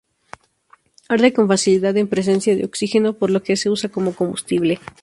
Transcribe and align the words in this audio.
Arde 1.13 1.31
con 1.31 1.45
facilidad 1.47 1.95
en 1.95 2.07
presencia 2.13 2.55
de 2.55 2.65
oxígeno, 2.65 3.13
por 3.13 3.29
lo 3.29 3.43
que 3.43 3.55
se 3.55 3.69
usa 3.69 3.89
como 3.91 4.15
combustible. 4.15 4.79